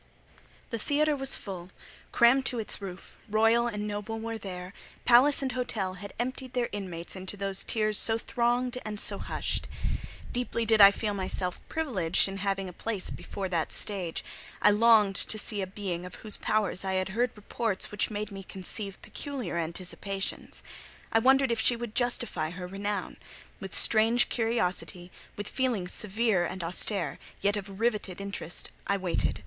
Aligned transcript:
The 0.71 0.79
theatre 0.79 1.15
was 1.15 1.35
full—crammed 1.35 2.43
to 2.47 2.57
its 2.57 2.81
roof: 2.81 3.19
royal 3.29 3.67
and 3.67 3.85
noble 3.87 4.19
were 4.19 4.39
there: 4.39 4.73
palace 5.05 5.43
and 5.43 5.51
hotel 5.51 5.93
had 5.93 6.11
emptied 6.17 6.53
their 6.53 6.69
inmates 6.71 7.15
into 7.15 7.37
those 7.37 7.63
tiers 7.63 7.99
so 7.99 8.17
thronged 8.17 8.79
and 8.83 8.99
so 8.99 9.19
hushed. 9.19 9.67
Deeply 10.31 10.65
did 10.65 10.81
I 10.81 10.89
feel 10.89 11.13
myself 11.13 11.59
privileged 11.69 12.27
in 12.27 12.37
having 12.37 12.67
a 12.67 12.73
place 12.73 13.11
before 13.11 13.47
that 13.49 13.71
stage; 13.71 14.23
I 14.59 14.71
longed 14.71 15.15
to 15.17 15.37
see 15.37 15.61
a 15.61 15.67
being 15.67 16.03
of 16.03 16.15
whose 16.25 16.35
powers 16.35 16.83
I 16.83 16.93
had 16.93 17.09
heard 17.09 17.29
reports 17.35 17.91
which 17.91 18.09
made 18.09 18.31
me 18.31 18.41
conceive 18.41 18.99
peculiar 19.03 19.55
anticipations. 19.59 20.63
I 21.11 21.19
wondered 21.19 21.51
if 21.51 21.61
she 21.61 21.75
would 21.75 21.93
justify 21.93 22.49
her 22.49 22.65
renown: 22.65 23.17
with 23.59 23.75
strange 23.75 24.29
curiosity, 24.29 25.11
with 25.35 25.47
feelings 25.47 25.93
severe 25.93 26.43
and 26.43 26.63
austere, 26.63 27.19
yet 27.41 27.55
of 27.55 27.79
riveted 27.79 28.19
interest, 28.19 28.71
I 28.87 28.97
waited. 28.97 29.39